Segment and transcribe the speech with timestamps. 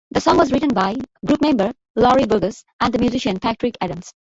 [0.09, 4.11] The song was written by group member Leroy Burgess and musician Patrick Adams.